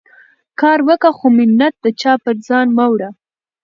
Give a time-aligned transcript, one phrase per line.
[0.59, 3.09] کار وکه، خو مینت د چا پر ځان مه وړه.